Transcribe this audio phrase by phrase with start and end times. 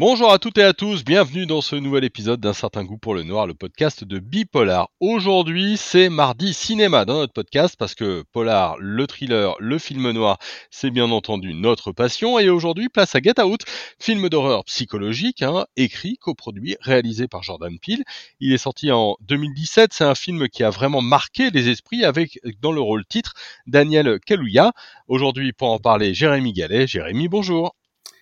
[0.00, 3.16] Bonjour à toutes et à tous, bienvenue dans ce nouvel épisode d'un certain goût pour
[3.16, 4.90] le noir, le podcast de Bipolar.
[5.00, 10.38] Aujourd'hui, c'est mardi cinéma dans notre podcast parce que Polar, le thriller, le film noir,
[10.70, 12.38] c'est bien entendu notre passion.
[12.38, 13.62] Et aujourd'hui, place à Get Out,
[13.98, 18.04] film d'horreur psychologique, hein, écrit, coproduit, réalisé par Jordan Peele.
[18.38, 22.38] Il est sorti en 2017, c'est un film qui a vraiment marqué les esprits avec
[22.60, 23.34] dans le rôle titre
[23.66, 24.74] Daniel Kaluuya.
[25.08, 26.86] Aujourd'hui, pour en parler, Jérémy Gallet.
[26.86, 27.74] Jérémy, bonjour.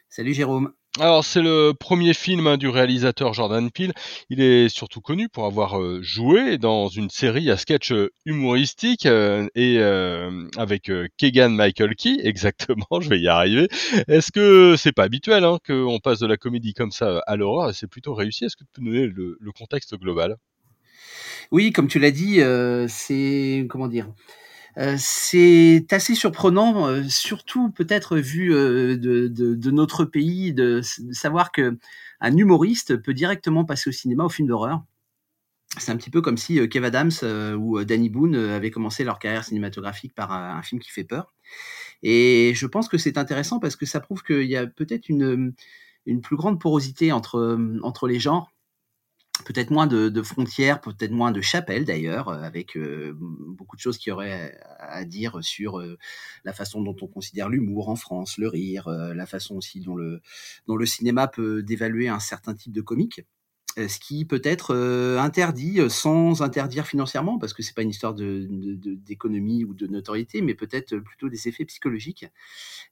[0.08, 0.72] Salut Jérôme.
[0.98, 3.92] Alors c'est le premier film hein, du réalisateur Jordan Peele.
[4.30, 9.04] Il est surtout connu pour avoir euh, joué dans une série à sketch euh, humoristique
[9.04, 9.78] euh, et
[10.56, 13.68] avec Kegan Michael Key, exactement, je vais y arriver.
[14.08, 17.68] Est-ce que c'est pas habituel hein, qu'on passe de la comédie comme ça à l'horreur
[17.68, 18.46] et c'est plutôt réussi?
[18.46, 20.36] Est-ce que tu peux nous donner le, contexte global?
[21.50, 22.40] Oui, comme tu l'as dit,
[22.88, 24.06] c'est comment dire
[24.98, 30.82] c'est assez surprenant, euh, surtout peut-être vu euh, de, notre pays, de,
[31.12, 31.78] savoir que
[32.20, 34.82] un humoriste peut directement passer au cinéma, au film d'horreur.
[35.78, 37.10] C'est un petit peu comme si Kev Adams
[37.58, 41.34] ou Danny Boone avaient commencé leur carrière cinématographique par un, film qui fait peur.
[42.02, 45.52] Et je pense que c'est intéressant parce que ça prouve qu'il y a peut-être une,
[46.06, 48.55] une plus grande porosité entre, entre les genres
[49.46, 53.96] peut-être moins de, frontières, peut-être moins de chapelles d'ailleurs, euh, avec euh, beaucoup de choses
[53.96, 55.96] qui auraient à dire sur euh,
[56.44, 60.20] la façon dont on considère l'humour en France, le rire, la façon aussi dont le,
[60.66, 63.20] dont le cinéma peut dévaluer un certain type de comique.
[63.78, 67.82] Euh, ce qui peut être euh, interdit euh, sans interdire financièrement, parce que c'est pas
[67.82, 72.24] une histoire d'économie ou de notoriété, mais peut-être plutôt des effets psychologiques.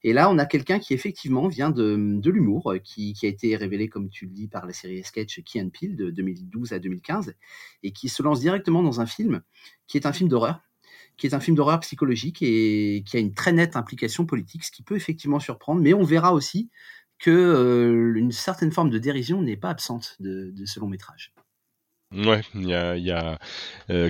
[0.03, 3.89] Et là, on a quelqu'un qui effectivement vient de, l'humour, qui, qui, a été révélé,
[3.89, 7.33] comme tu le dis, par la série sketch Key and Peele de 2012 à 2015,
[7.81, 9.41] et qui se lance directement dans un film
[9.87, 10.61] qui est un film d'horreur,
[11.17, 14.71] qui est un film d'horreur psychologique et qui a une très nette implication politique, ce
[14.71, 16.69] qui peut effectivement surprendre, mais on verra aussi
[17.19, 21.33] que une certaine forme de dérision n'est pas absente de, ce long métrage.
[22.13, 22.73] Ouais, il y
[23.11, 23.39] a,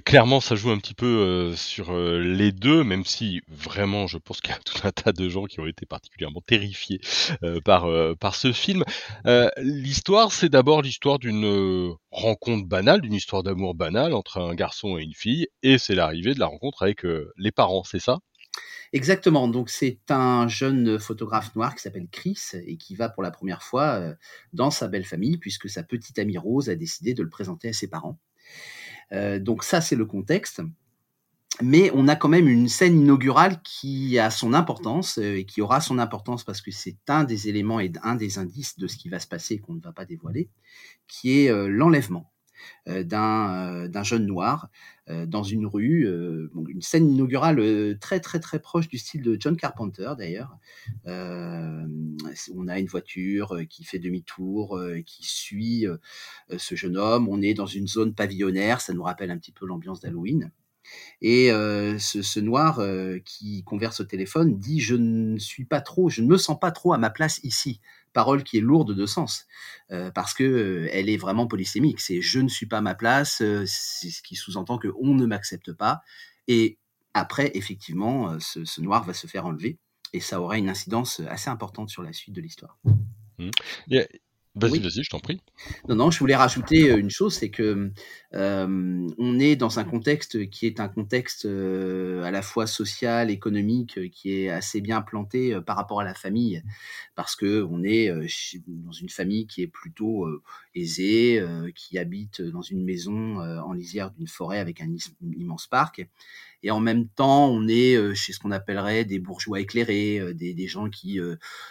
[0.01, 4.51] clairement ça joue un petit peu sur les deux, même si vraiment je pense qu'il
[4.51, 6.99] y a tout un tas de gens qui ont été particulièrement terrifiés
[7.63, 7.88] par
[8.19, 8.83] par ce film.
[9.57, 15.03] l'histoire, c'est d'abord l'histoire d'une rencontre banale, d'une histoire d'amour banale entre un garçon et
[15.03, 17.03] une fille, et c'est l'arrivée de la rencontre avec
[17.37, 18.19] les parents, c'est ça?
[18.95, 19.50] Exactement.
[19.50, 23.61] Donc c'est un jeune photographe noir qui s'appelle Chris et qui va pour la première
[23.61, 24.16] fois euh,
[24.53, 27.73] dans sa belle famille puisque sa petite amie Rose a décidé de le présenter à
[27.73, 28.17] ses parents.
[29.11, 30.61] Euh, donc ça c'est le contexte.
[31.61, 35.61] Mais on a quand même une scène inaugurale qui a son importance euh, et qui
[35.61, 38.95] aura son importance parce que c'est un des éléments et un des indices de ce
[38.95, 40.50] qui va se passer qu'on ne va pas dévoiler,
[41.09, 42.31] qui est l'enlèvement.
[42.88, 44.70] Euh, euh, d'un jeune noir
[45.09, 46.08] euh, dans une rue,
[46.68, 50.58] une scène inaugurale très très très proche du style de John Carpenter d'ailleurs.
[51.06, 55.86] on a une voiture qui fait demi-tour, qui suit
[56.58, 57.28] ce jeune homme.
[57.30, 60.52] On est dans une zone pavillonnaire, ça nous rappelle un petit peu l'ambiance d'Halloween.
[61.22, 62.82] Et ce, ce, noir
[63.24, 66.72] qui converse au téléphone dit je ne suis pas trop, je ne me sens pas
[66.72, 67.80] trop à ma place ici
[68.16, 69.46] parole qui est lourde de sens
[69.92, 72.00] euh, parce que euh, elle est vraiment polysémique.
[72.00, 75.28] C'est je ne suis pas ma place, euh, c'est ce qui sous-entend que on ne
[75.28, 76.02] m'accepte pas.
[76.48, 76.80] Et
[77.14, 79.78] après, effectivement, ce, noir va se faire enlever
[80.14, 82.78] et ça aura une incidence assez importante sur la suite de l'histoire.
[83.38, 83.50] Mmh.
[84.56, 85.42] Vas-y, vas-y, je t'en prie.
[85.90, 87.92] Non, non, je voulais rajouter une chose, c'est que
[88.35, 93.31] euh, on est dans un contexte qui est un contexte euh, à la fois social,
[93.31, 96.62] économique, qui est assez bien planté euh, par rapport à la famille,
[97.16, 98.12] parce que on est
[98.68, 100.28] dans une famille qui est plutôt
[100.73, 101.44] aisée,
[101.75, 104.94] qui habite dans une maison en lisière d'une forêt avec un
[105.38, 106.06] immense parc,
[106.63, 110.67] et en même temps, on est chez ce qu'on appellerait des bourgeois éclairés, des, des,
[110.67, 111.19] gens qui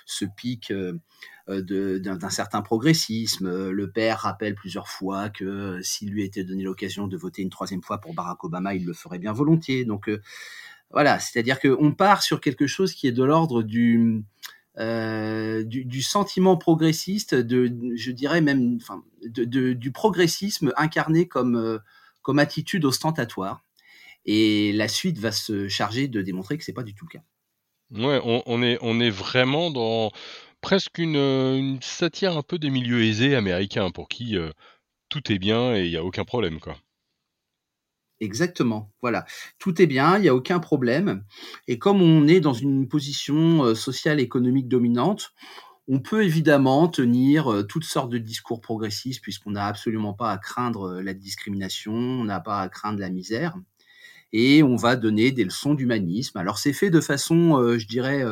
[0.06, 0.72] se piquent
[1.50, 1.60] euh,
[2.00, 3.46] d'un certain progressisme.
[3.46, 7.50] Euh, le père rappelle plusieurs fois que euh, s'il lui était l'occasion de voter une
[7.50, 9.84] troisième fois pour Barack Obama, il le ferait bien volontiers.
[9.84, 10.11] Donc
[10.90, 14.25] voilà, c'est-à-dire qu'on part sur quelque chose qui est de l'ordre du,
[14.78, 21.81] du, sentiment progressiste, de, je dirais même, enfin, du progressisme incarné comme,
[22.23, 23.64] comme attitude ostentatoire.
[24.26, 27.25] Et la suite va se charger de démontrer que c'est pas du tout le cas.
[27.90, 30.11] Ouais, on, est, on est vraiment dans,
[30.61, 34.50] presque euh, une, satire un peu des milieux aisés américains pour qui euh,
[35.14, 36.76] tout est bien et il n'y a aucun problème, quoi.
[38.19, 39.26] Exactement, voilà.
[39.61, 41.25] Tout est bien, il n'y a aucun problème.
[41.69, 45.32] Et comme on est dans une position euh, sociale économique dominante,
[45.87, 51.00] on peut évidemment tenir toutes sortes de discours progressistes puisqu'on n'a absolument pas à craindre
[51.00, 53.55] la discrimination, on n'a pas à craindre la misère.
[54.32, 56.38] Et on va donner des leçons d'humanisme.
[56.38, 58.25] Alors c'est fait de façon, je dirais,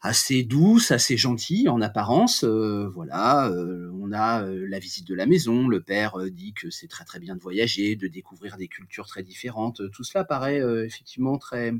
[0.00, 2.44] assez douce, assez gentille en apparence.
[2.44, 5.68] Euh, voilà, euh, on a euh, la visite de la maison.
[5.68, 9.22] Le père dit que c'est très très bien de voyager, de découvrir des cultures très
[9.22, 9.80] différentes.
[9.92, 11.72] Tout cela paraît effectivement très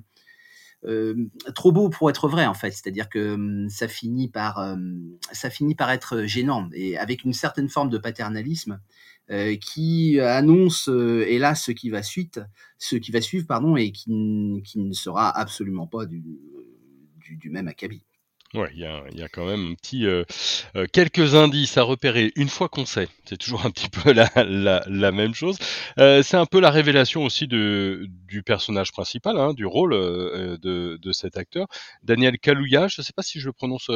[1.55, 2.71] trop beau pour être vrai en fait.
[2.71, 4.77] C'est-à-dire que hum, ça finit par
[5.33, 8.81] ça finit par être gênant et avec une certaine forme de paternalisme.
[9.61, 14.93] qui annonce hélas ce qui va ce qui va suivre pardon et qui, qui ne
[14.93, 16.23] sera absolument pas du,
[17.37, 18.08] du même acabit.
[18.55, 20.25] Ouais, il y a, y a, quand même un petit, euh,
[20.75, 23.09] euh, quelques indices à repérer une fois qu'on sait.
[23.27, 25.59] C'est toujours un petit peu la, la, la même chose.
[25.99, 30.57] Euh, c'est un peu la révélation aussi de, du personnage principal, hein, du rôle euh,
[30.63, 31.67] de, de, cet acteur,
[32.03, 32.89] Daniel Kaluuya.
[32.89, 33.91] Je ne sais pas si je le prononce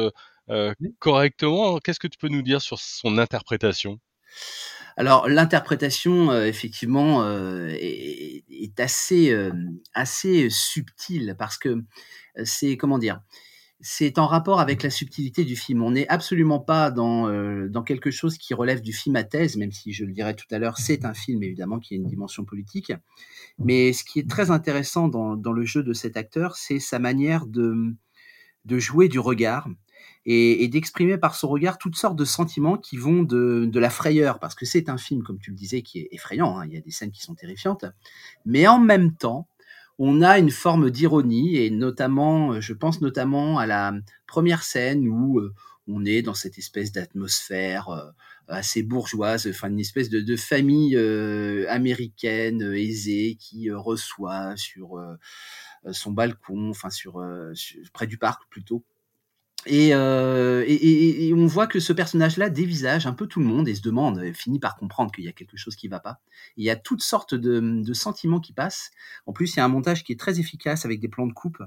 [0.99, 1.79] correctement.
[1.79, 3.99] Qu'est-ce que tu peux nous dire sur son interprétation?
[4.97, 7.27] Alors l'interprétation, effectivement,
[7.69, 9.35] est, est, assez,
[9.95, 11.83] assez subtile parce que
[12.43, 13.19] c'est comment dire
[13.85, 15.83] c'est en rapport avec la subtilité du film.
[15.83, 19.57] On n'est absolument pas dans, euh, dans quelque chose qui relève du film à thèse,
[19.57, 22.07] même si je le dirais tout à l'heure, c'est un film évidemment qui a une
[22.07, 22.93] dimension politique.
[23.59, 26.97] Mais ce qui est très intéressant dans, dans le jeu de cet acteur, c'est sa
[26.97, 27.93] manière de,
[28.63, 29.67] de jouer du regard
[30.25, 34.39] et, d'exprimer par son regard toutes sortes de sentiments qui vont de, de la frayeur,
[34.39, 36.77] parce que c'est un film, comme tu le disais, qui est effrayant, hein, il y
[36.77, 37.83] a des scènes qui sont terrifiantes,
[38.45, 39.49] mais en même temps,
[39.99, 43.93] on a une forme d'ironie et notamment, euh, je pense notamment à la
[44.27, 45.53] première scène où euh,
[45.87, 48.09] on est dans cette espèce d'atmosphère euh,
[48.47, 50.97] assez bourgeoise, enfin une espèce de, famille
[51.69, 55.01] américaine aisée qui reçoit sur
[55.91, 57.23] son balcon, enfin sur
[57.93, 58.83] près du parc plutôt,
[59.71, 63.67] euh, et, et, et, on voit que ce personnage-là dévisage un peu tout le monde
[63.67, 66.19] et se demande, finit par comprendre qu'il y a quelque chose qui va pas.
[66.57, 68.91] il y a toutes sortes de, de, sentiments qui passent.
[69.25, 71.33] En plus, il y a un montage qui est très efficace avec des plans de
[71.33, 71.63] coupe,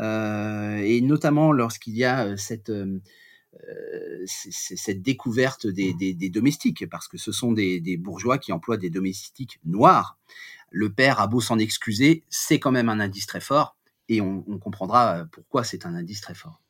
[0.00, 3.00] euh, et notamment lorsqu'il y a euh, cette euh,
[4.26, 8.76] cette découverte des, des, des, domestiques, parce que ce sont des, des, bourgeois qui emploient
[8.76, 10.18] des domestiques noirs.
[10.72, 13.76] Le père a beau s'en excuser, c'est quand même un indice très fort,
[14.08, 16.63] et on, on comprendra pourquoi c'est un indice très fort.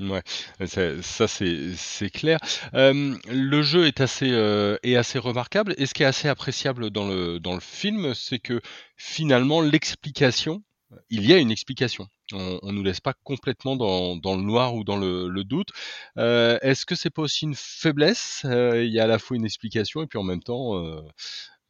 [0.00, 0.22] Ouais,
[0.66, 2.38] ça, ça c'est clair.
[2.72, 5.74] Euh, le jeu est assez euh, est assez remarquable.
[5.76, 8.62] Et ce qui est assez appréciable dans le dans le film, c'est que
[8.96, 10.62] finalement l'explication,
[11.10, 12.08] il y a une explication.
[12.32, 15.68] On, on nous laisse pas complètement dans, dans le noir ou dans le, doute.
[16.16, 18.42] Euh, Est-ce que c'est pas aussi une faiblesse?
[18.44, 21.02] Euh, Il y a à la fois une explication et puis en même temps, euh,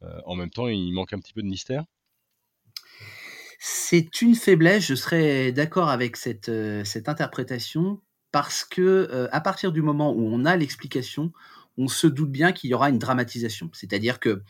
[0.03, 1.83] euh, en même temps, il manque un petit peu de mystère?
[3.59, 4.85] C'est une faiblesse.
[4.87, 6.51] Je serais d'accord avec cette
[6.83, 8.01] cette interprétation
[8.31, 11.31] parce que euh, à partir du moment où on a l'explication,
[11.77, 13.69] on se doute bien qu'il y aura une dramatisation.
[13.73, 14.41] C'est-à-dire que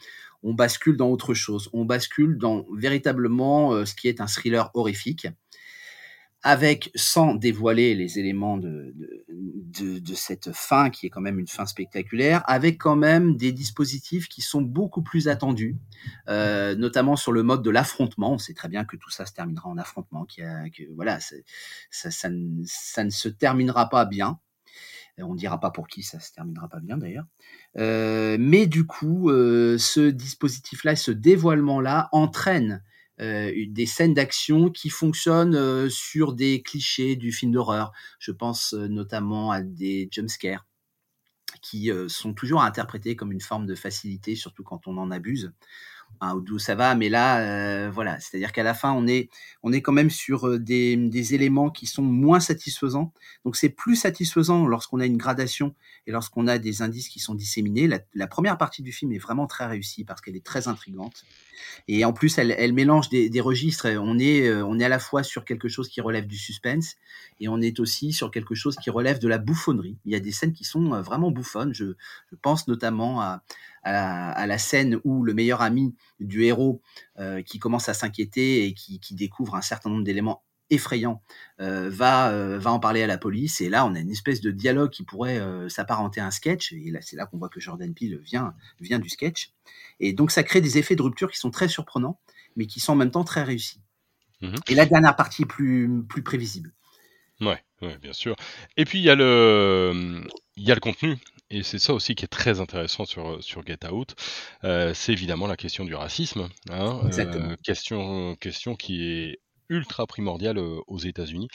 [0.44, 4.72] on bascule dans autre chose, on bascule dans véritablement euh, ce qui est un thriller
[4.74, 5.28] horrifique
[6.44, 8.96] avec, sans dévoiler les éléments de,
[9.30, 13.52] de, de, cette fin, qui est quand même une fin spectaculaire, avec quand même des
[13.52, 15.78] dispositifs qui sont beaucoup plus attendus,
[16.30, 18.34] euh, notamment sur le mode de l'affrontement.
[18.34, 21.20] On sait très bien que tout ça se terminera en affrontement, qui a, que voilà,
[21.20, 21.36] ça,
[21.92, 24.40] ça, ça, ne, ça, ne se terminera pas bien.
[25.20, 27.26] On ne dira pas pour qui ça se terminera pas bien d'ailleurs.
[27.78, 32.82] Euh, mais du coup, euh, ce dispositif-là, ce dévoilement-là entraîne
[33.22, 37.92] euh, des scènes d'action qui fonctionnent euh, sur des clichés du film d'horreur.
[38.20, 40.66] Je pense euh, notamment à des jumpscares
[41.62, 45.52] qui sont toujours interprétés comme une forme de facilité, surtout quand on en abuse
[46.22, 49.30] hein, d'où ça va, mais là, voilà, c'est-à-dire qu'à la fin, on est,
[49.82, 53.14] quand même sur des, éléments qui sont moins satisfaisants.
[53.46, 55.76] Donc c'est plus satisfaisant lorsqu'on a une gradation
[56.08, 57.90] et lorsqu'on a des indices qui sont disséminés.
[58.14, 61.26] La, première partie du film est vraiment très réussie parce qu'elle est très intrigante.
[61.88, 63.88] Et en plus, elle, mélange des, registres.
[64.00, 66.96] On est, euh, on est à la fois sur quelque chose qui relève du suspense
[67.40, 69.98] et on est aussi sur quelque chose qui relève de la bouffonnerie.
[70.06, 71.74] Il y a des scènes qui sont vraiment bouffonnes.
[71.74, 71.94] Je,
[72.42, 73.42] pense notamment à,
[73.84, 76.82] la, scène où le meilleur ami du héros
[77.20, 81.22] euh, qui commence à s'inquiéter et qui, découvre un certain nombre d'éléments effrayants
[81.60, 84.42] euh, va euh, va en parler à la police et là on a une espèce
[84.42, 87.50] de dialogue qui pourrait euh, s'apparenter à un sketch et là c'est là qu'on voit
[87.50, 89.52] que Jordan Peele vient vient du sketch
[90.00, 92.20] et donc ça crée des effets de rupture qui sont très surprenants
[92.56, 93.82] mais qui sont en même temps très réussis
[94.42, 94.56] mmh.
[94.70, 96.74] et la dernière partie est plus plus prévisible
[97.42, 98.36] Ouais, ouais, bien sûr.
[98.78, 100.24] Et puis il y a le,
[100.58, 101.18] y a le contenu.
[101.50, 104.16] Et c'est ça aussi qui est très intéressant sur, sur Get Out.
[104.64, 106.48] Euh, c'est évidemment la question du racisme.
[106.70, 109.40] Hein, euh, question, question qui est
[109.72, 111.48] ultra primordiale euh, aux États-Unis.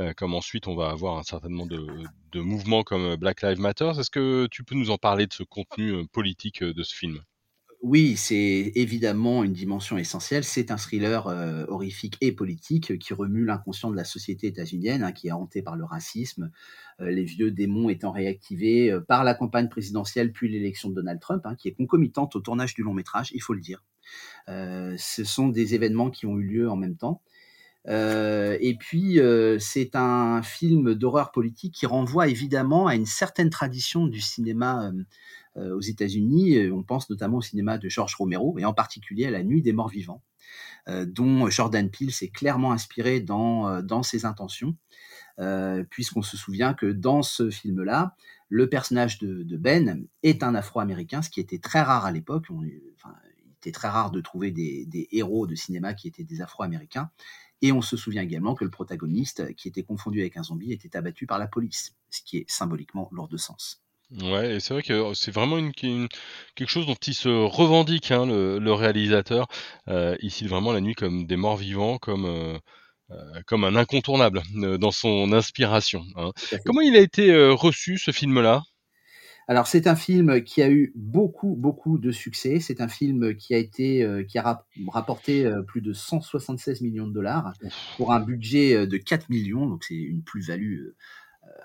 [0.00, 3.92] Euh, comme ensuite on va avoir un certain nombre de, mouvements comme Black Lives Matter.
[3.98, 7.20] Est-ce que tu peux nous en parler de ce contenu euh, politique de ce film?
[7.82, 10.42] Oui, c'est évidemment une dimension essentielle.
[10.42, 15.12] C'est un thriller euh, horrifique et politique qui remue l'inconscient de la société états-unienne, hein,
[15.12, 16.50] qui est hantée par le racisme,
[17.00, 21.20] euh, les vieux démons étant réactivés euh, par la campagne présidentielle puis l'élection de Donald
[21.20, 23.84] Trump, hein, qui est concomitante au tournage du long métrage, il faut le dire.
[24.48, 27.22] ce sont des événements qui ont eu lieu en même temps.
[27.86, 29.18] Et puis,
[29.60, 34.92] c'est un film d'horreur politique qui renvoie évidemment à une certaine tradition du cinéma
[35.58, 36.70] euh, aux États-Unis.
[36.70, 39.72] On pense notamment au cinéma de George Romero et en particulier à La Nuit des
[39.72, 40.22] Morts Vivants,
[40.88, 44.76] euh, dont Jordan Peele s'est clairement inspiré dans, euh, dans ses intentions.
[45.90, 48.16] puisqu'on se souvient que dans ce film-là,
[48.48, 52.46] le personnage de, Ben est un Afro-Américain, ce qui était très rare à l'époque.
[52.50, 53.14] Enfin,
[53.46, 57.10] il était très rare de trouver des héros de cinéma qui étaient des Afro-Américains.
[57.62, 60.96] Et on se souvient également que le protagoniste, qui était confondu avec un zombie, était
[60.96, 63.82] abattu par la police, ce qui est symboliquement lourd de sens.
[64.10, 68.10] Ouais et c'est vrai que, oh, c'est vraiment une quelque chose dont il se revendique,
[68.10, 69.48] hein, le réalisateur.
[69.88, 72.58] Euh, il cite vraiment La Nuit comme des morts vivants, comme, euh,
[73.10, 76.30] euh, comme un incontournable, dans son inspiration, hein.
[76.64, 78.62] Comment il a été, reçu ce film-là?
[79.48, 82.60] Alors c'est un film qui a eu beaucoup, beaucoup de succès.
[82.60, 87.54] C'est un film qui a été, qui a rapporté, plus de 176 millions de dollars
[87.96, 90.88] pour un budget, de 4 millions donc c'est une plus-value,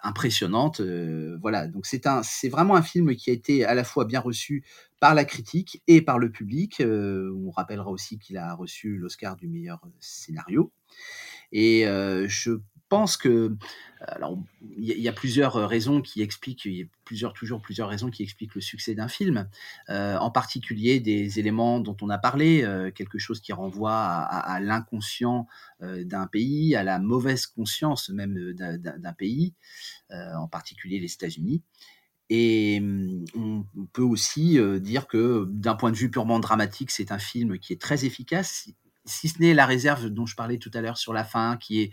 [0.03, 0.81] impressionnante.
[0.81, 4.05] Euh, voilà, donc c'est un, c'est vraiment un film qui a été à la fois
[4.05, 4.63] bien reçu
[4.99, 6.81] par la critique et par le public.
[6.81, 10.71] Euh, on rappellera aussi qu'il a reçu l'Oscar du meilleur scénario.
[11.51, 12.51] Et euh, je
[12.93, 13.55] pense que,
[14.07, 14.37] alors,
[14.77, 16.69] il y, a plusieurs raisons qui expliquent,
[17.05, 19.49] plusieurs, toujours plusieurs raisons qui expliquent le succès d'un film.
[19.89, 24.59] Euh, en particulier des éléments dont on a parlé, euh, quelque chose qui renvoie à,
[24.59, 25.47] l'inconscient
[25.81, 29.55] euh, d'un pays, à la mauvaise conscience même d'un pays,
[30.11, 31.63] en particulier les États-Unis.
[32.29, 33.25] Et hum,
[33.75, 37.73] on peut aussi dire que d'un point de vue purement dramatique, c'est un film qui
[37.73, 38.69] est très efficace,
[39.05, 41.81] si ce n'est la réserve dont je parlais tout à l'heure sur la fin, qui
[41.81, 41.91] est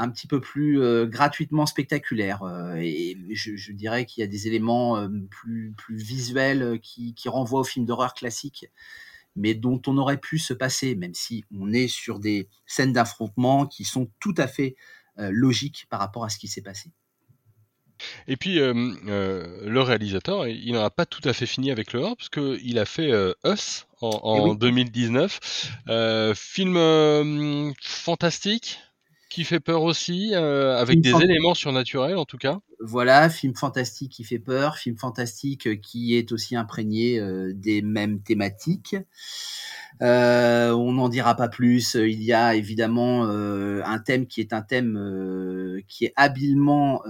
[0.00, 2.42] un petit peu plus euh, gratuitement spectaculaire.
[2.42, 7.28] Euh, et je, dirais qu'il y a des éléments euh, plus, plus visuels qui, qui
[7.28, 8.66] renvoient au film d'horreur classique,
[9.36, 13.66] mais dont on aurait pu se passer, même si on est sur des scènes d'affrontement
[13.66, 14.74] qui sont tout à fait
[15.18, 16.90] logiques par rapport à ce qui s'est passé.
[18.26, 22.16] Et puis, le réalisateur, il n'en a pas tout à fait fini avec le horreur,
[22.16, 23.12] parce qu'il a fait
[23.44, 25.70] Us en, 2019.
[25.90, 28.78] Eh film fantastique
[29.30, 32.60] qui fait peur aussi, euh, avec des éléments surnaturels en tout cas.
[32.80, 37.80] Voilà, film fantastique qui fait peur, film fantastique euh, qui est aussi imprégné euh, des
[37.80, 38.96] mêmes thématiques.
[40.00, 41.94] on n'en dira pas plus.
[41.94, 47.02] Il y a évidemment un thème qui est un thème qui est habilement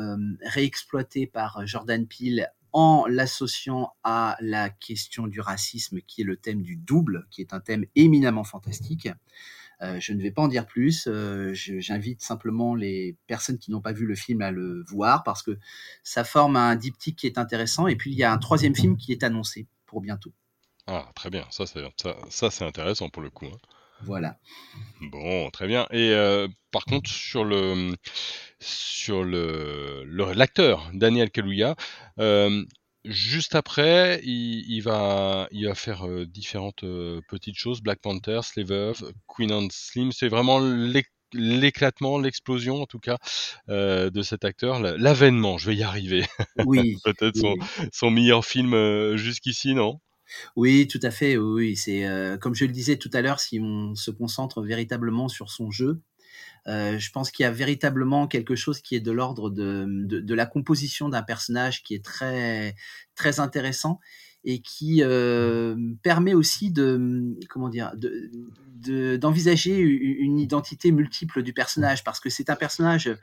[0.45, 6.63] réexploité par Jordan Peele en l'associant à la question du racisme, qui est le thème
[6.63, 9.09] du double, qui est un thème éminemment fantastique.
[9.81, 11.07] Je ne vais pas en dire plus.
[11.07, 15.43] Euh, j'invite simplement les personnes qui n'ont pas vu le film à le voir parce
[15.43, 15.59] que
[16.03, 17.87] ça forme un diptyque qui est intéressant.
[17.87, 20.33] Et puis il y a un troisième film qui est annoncé pour bientôt.
[20.87, 21.47] Ah, très bien.
[21.51, 21.83] Ça, c'est
[22.29, 23.47] ça, c'est intéressant pour le coup.
[23.47, 23.59] Hein.
[24.03, 24.39] Voilà.
[25.01, 25.87] Bon, très bien.
[25.91, 27.95] Et euh, par contre, sur le
[28.59, 31.77] sur le l'acteur Daniel Kaluuya,
[33.05, 37.81] Juste après, il, va, il va faire euh, différentes euh, petites choses.
[37.81, 38.95] Black Panther, Slave
[39.27, 40.13] Queen and Slim.
[40.13, 40.61] C'est vraiment
[41.33, 43.17] l'éclatement, l'explosion en tout cas
[43.71, 45.57] euh, de cet acteur, l'avènement.
[45.57, 46.27] Je vais y arriver.
[46.67, 46.97] Oui.
[47.05, 47.55] Peut-être son,
[47.91, 49.99] son, meilleur film jusqu'ici, non?
[50.55, 51.39] Oui, tout à fait.
[51.39, 52.07] Oui, c'est
[52.41, 56.03] comme je le disais tout à l'heure, si on se concentre véritablement sur son jeu,
[56.67, 60.47] euh, je pense qu'il y a véritablement quelque chose qui est de l'ordre de, la
[60.47, 62.75] composition d'un personnage qui est très,
[63.15, 64.01] très intéressant
[64.45, 67.93] et qui euh, permet aussi de comment dire
[69.19, 73.15] d'envisager une identité multiple du personnage parce que c'est un personnage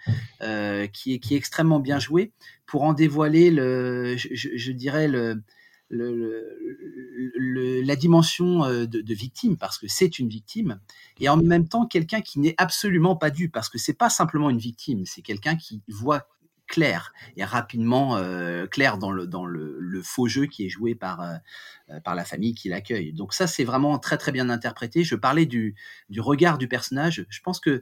[0.42, 2.32] euh, qui est qui est extrêmement bien joué.
[2.68, 5.42] Pour en dévoiler le je dirais le
[5.90, 10.80] la dimension euh, de, victime parce que c'est une victime
[11.20, 14.50] et en même temps quelqu'un qui n'est absolument pas dû parce que c'est pas simplement
[14.50, 16.28] une victime, c'est quelqu'un qui voit
[16.68, 21.22] clair et rapidement euh, clair dans le dans le, faux jeu qui est joué par
[21.22, 23.14] euh, par la famille qui l'accueille.
[23.14, 25.06] Donc ça c'est vraiment très très bien interprété.
[25.06, 25.76] Je parlais du
[26.10, 27.26] du regard du personnage.
[27.30, 27.82] Je pense que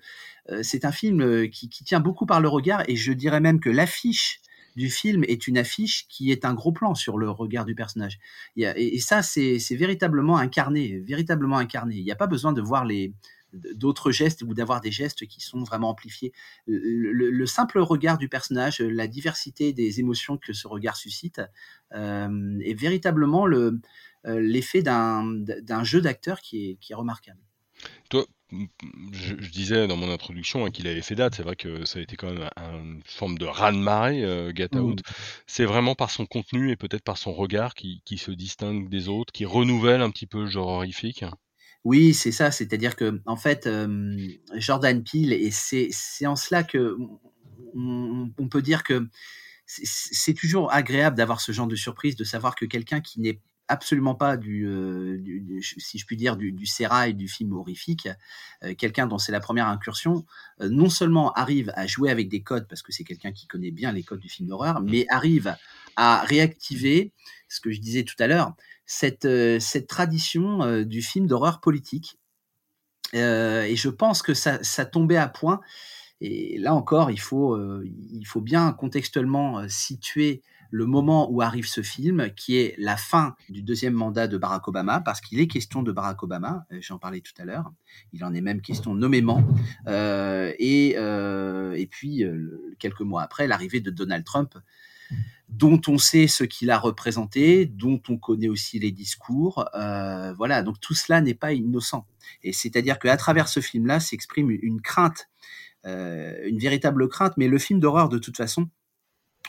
[0.61, 3.71] c'est un film qui, qui tient beaucoup par le regard et je dirais même que
[3.71, 4.41] l'affiche
[4.75, 8.19] du film est une affiche qui est un gros plan sur le regard du personnage.
[8.55, 11.95] Et, ça, c'est véritablement incarné, véritablement incarné.
[11.95, 12.85] Il n'y a pas besoin de voir
[13.53, 16.33] d'autres gestes ou d'avoir des gestes qui sont vraiment amplifiés.
[16.67, 21.41] Le, simple regard du personnage, la diversité des émotions que ce regard suscite,
[21.93, 23.79] euh, est véritablement le,
[24.25, 27.39] l'effet d'un jeu d'acteur qui est remarquable.
[28.09, 28.25] Toi,
[29.11, 31.35] je, disais dans mon introduction hein, qu'il avait fait date.
[31.35, 34.79] C'est vrai que ça a été quand même une forme de raz-de-marée, euh, Get mmh.
[34.79, 35.01] Out.
[35.47, 39.33] C'est vraiment par son contenu et peut-être par son regard qui, se distingue des autres,
[39.33, 41.25] qui renouvelle un petit peu le genre horrifique.
[41.83, 42.51] Oui, c'est ça.
[42.51, 43.69] C'est-à-dire que, en fait,
[44.55, 46.97] Jordan Peele, et c'est en cela que
[47.75, 49.07] on peut dire que
[49.65, 54.15] c'est toujours agréable d'avoir ce genre de surprise, de savoir que quelqu'un qui n'est absolument
[54.15, 55.17] pas du, euh,
[55.61, 58.07] si je puis dire, du, du sérail du film horrifique.
[58.63, 60.25] Euh, quelqu'un dont c'est la première incursion,
[60.61, 63.71] euh, non seulement arrive à jouer avec des codes, parce que c'est quelqu'un qui connaît
[63.71, 64.89] bien les codes du film d'horreur, mmh.
[64.89, 65.55] mais arrive
[65.95, 67.11] à réactiver,
[67.47, 68.53] ce que je disais tout à l'heure,
[68.85, 69.27] cette,
[69.59, 72.19] cette tradition du film d'horreur politique.
[73.13, 75.61] et je pense que ça, ça tombait à point.
[76.21, 80.43] Et là encore, il faut, il faut bien contextuellement situer
[80.75, 84.67] le moment où arrive ce film, qui est la fin du deuxième mandat de Barack
[84.67, 87.71] Obama, parce qu'il est question de Barack Obama, euh, j'en parlais tout à l'heure,
[88.11, 89.41] il en est même question nommément,
[89.87, 92.25] euh, et, euh, et puis
[92.77, 94.57] quelques mois après, l'arrivée de Donald Trump,
[95.47, 99.69] dont on sait ce qu'il a représenté, dont on connaît aussi les discours.
[99.73, 102.05] voilà, donc tout cela n'est pas innocent.
[102.43, 105.29] Et c'est-à-dire qu'à travers ce film-là s'exprime une crainte,
[105.85, 108.67] une véritable crainte, mais le film d'horreur, de toute façon,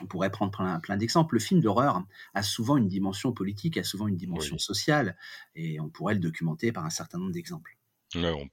[0.03, 1.35] on pourrait prendre plein, d'exemples.
[1.35, 2.03] Le film d'horreur
[2.35, 5.17] a souvent une dimension politique, a souvent une dimension sociale,
[5.55, 7.77] et on pourrait le documenter par un certain nombre d'exemples.
[8.15, 8.49] on,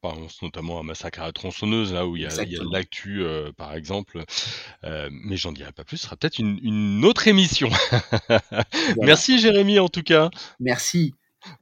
[0.00, 2.30] pense notamment à Massacre à la tronçonneuse, là où il y a,
[2.70, 4.24] l'actu, euh, par exemple.
[4.84, 7.70] Euh, mais j'en dirai pas plus, ce sera peut-être une, autre émission.
[9.00, 10.30] Merci Jérémy, en tout cas.
[10.60, 11.14] Merci.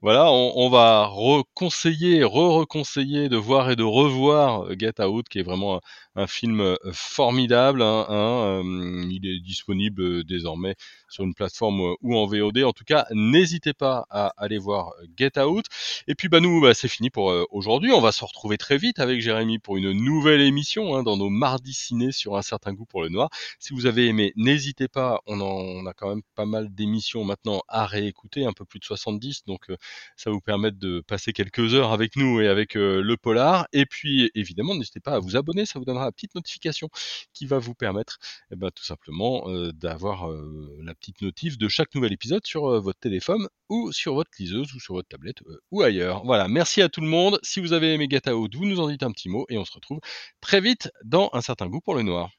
[0.03, 5.81] Voilà, on, va reconseiller, re-reconseiller de voir et de revoir Get Out, qui est vraiment
[6.17, 7.83] un film euh, formidable.
[7.83, 10.75] Hein, hein, euh, il est disponible euh, désormais
[11.09, 12.59] sur une plateforme ou en VOD.
[12.59, 15.67] En tout cas, n'hésitez pas à aller voir Get Out.
[16.07, 17.93] Et puis, bah nous, bah, c'est fini pour aujourd'hui.
[17.93, 21.31] On va se retrouver très vite avec Jérémy pour une nouvelle émission hein, dans nos
[21.31, 23.29] mardis ciné sur un certain goût pour le noir.
[23.59, 25.21] Si vous avez aimé, n'hésitez pas.
[25.27, 28.85] On, en, a quand même pas mal d'émissions maintenant à réécouter, un peu plus de
[28.85, 29.45] 70.
[29.47, 29.69] Donc,
[30.16, 33.66] ça vous permet de passer quelques heures avec nous et avec le polar.
[33.72, 35.66] Et puis, évidemment, n'hésitez pas à vous abonner.
[35.66, 36.88] Ça vous donnera la petite notification
[37.33, 38.18] qui va vous permettre
[38.50, 42.66] eh ben, tout simplement euh, d'avoir euh, la petite notif de chaque nouvel épisode sur
[42.66, 45.38] euh, votre téléphone ou sur votre liseuse ou sur votre tablette
[45.70, 46.24] ou ailleurs.
[46.24, 47.38] Voilà, merci à tout le monde.
[47.42, 49.72] Si vous avez aimé Gata vous nous en dites un petit mot et on se
[49.72, 50.00] retrouve
[50.40, 52.30] très vite dans un certain goût pour le noir.